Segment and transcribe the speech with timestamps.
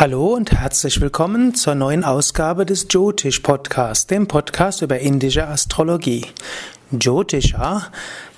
[0.00, 6.24] Hallo und herzlich willkommen zur neuen Ausgabe des Jyotish Podcast, dem Podcast über indische Astrologie.
[6.92, 7.88] Jyotisha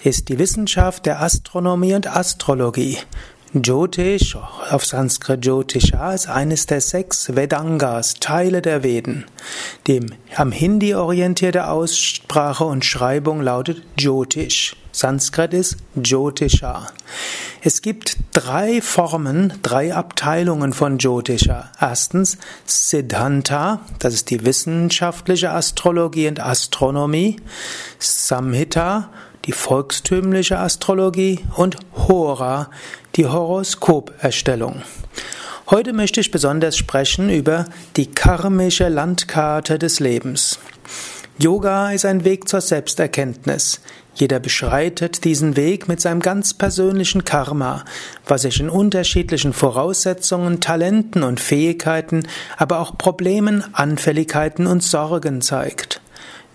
[0.02, 2.96] ist die Wissenschaft der Astronomie und Astrologie.
[3.52, 4.36] Jyotish,
[4.70, 9.24] auf Sanskrit Jyotisha, ist eines der sechs Vedangas, Teile der Veden.
[9.88, 14.76] Die am Hindi orientierte Aussprache und Schreibung lautet Jyotish.
[14.92, 16.86] Sanskrit ist Jyotisha.
[17.60, 21.72] Es gibt drei Formen, drei Abteilungen von Jyotisha.
[21.80, 27.40] Erstens Siddhanta, das ist die wissenschaftliche Astrologie und Astronomie.
[27.98, 29.10] Samhita,
[29.46, 32.70] die volkstümliche Astrologie und Hora,
[33.16, 34.82] die Horoskoperstellung.
[35.70, 37.64] Heute möchte ich besonders sprechen über
[37.96, 40.58] die karmische Landkarte des Lebens.
[41.38, 43.80] Yoga ist ein Weg zur Selbsterkenntnis.
[44.14, 47.84] Jeder beschreitet diesen Weg mit seinem ganz persönlichen Karma,
[48.26, 52.26] was sich in unterschiedlichen Voraussetzungen, Talenten und Fähigkeiten,
[52.58, 55.99] aber auch Problemen, Anfälligkeiten und Sorgen zeigt.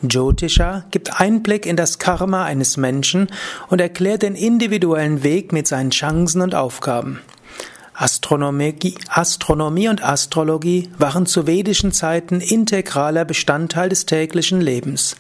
[0.10, 3.28] Jyotisha gibt Einblick in das Karma eines Menschen
[3.70, 7.20] und erklärt den individuellen Weg mit seinen Chancen und Aufgaben.
[7.98, 15.16] Astronomie, Astronomie und Astrologie waren zu vedischen Zeiten integraler Bestandteil des täglichen Lebens.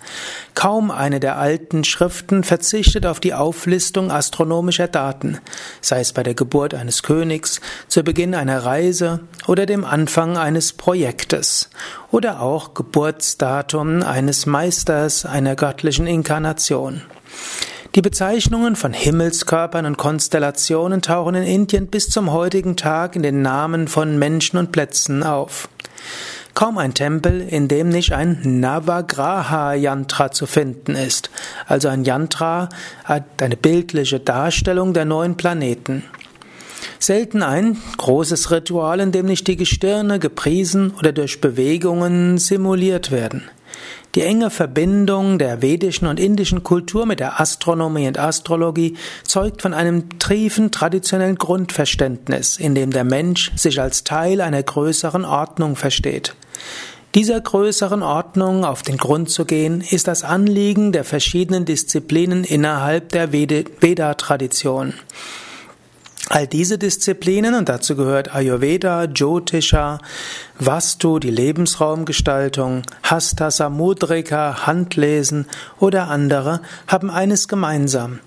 [0.55, 5.39] Kaum eine der alten Schriften verzichtet auf die Auflistung astronomischer Daten,
[5.79, 10.73] sei es bei der Geburt eines Königs, zu Beginn einer Reise oder dem Anfang eines
[10.73, 11.69] Projektes
[12.11, 17.03] oder auch Geburtsdatum eines Meisters einer göttlichen Inkarnation.
[17.95, 23.41] Die Bezeichnungen von Himmelskörpern und Konstellationen tauchen in Indien bis zum heutigen Tag in den
[23.41, 25.69] Namen von Menschen und Plätzen auf.
[26.55, 31.29] Kaum ein Tempel, in dem nicht ein Navagraha-Yantra zu finden ist,
[31.67, 32.67] also ein Yantra,
[33.05, 36.03] eine bildliche Darstellung der neuen Planeten.
[36.99, 43.49] Selten ein großes Ritual, in dem nicht die Gestirne gepriesen oder durch Bewegungen simuliert werden.
[44.15, 49.73] Die enge Verbindung der vedischen und indischen Kultur mit der Astronomie und Astrologie zeugt von
[49.73, 56.33] einem tiefen traditionellen Grundverständnis, in dem der Mensch sich als Teil einer größeren Ordnung versteht.
[57.13, 63.09] Dieser größeren Ordnung auf den Grund zu gehen, ist das Anliegen der verschiedenen Disziplinen innerhalb
[63.09, 64.93] der Veda-Tradition.
[66.29, 69.99] All diese Disziplinen, und dazu gehört Ayurveda, Jyotisha,
[70.57, 75.45] Vastu, die Lebensraumgestaltung, Hasta Samudrika, Handlesen
[75.79, 78.19] oder andere, haben eines gemeinsam.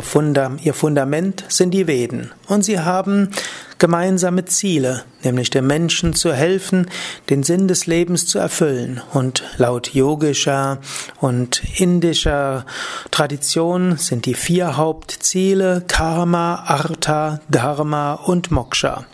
[0.00, 3.30] Funda ihr Fundament sind die Veden und sie haben
[3.78, 6.90] gemeinsame Ziele, nämlich dem Menschen zu helfen,
[7.30, 9.00] den Sinn des Lebens zu erfüllen.
[9.12, 10.78] Und laut yogischer
[11.20, 12.64] und indischer
[13.10, 19.04] Tradition sind die vier Hauptziele Karma, Artha, Dharma und Moksha.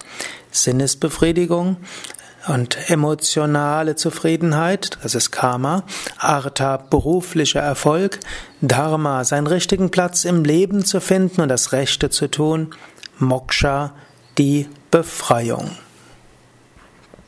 [0.50, 1.78] Sinnesbefriedigung,
[2.48, 5.84] und emotionale Zufriedenheit, das ist Karma,
[6.18, 8.18] Artha beruflicher Erfolg,
[8.60, 12.74] Dharma seinen richtigen Platz im Leben zu finden und das Rechte zu tun,
[13.18, 13.94] Moksha
[14.38, 15.70] die Befreiung.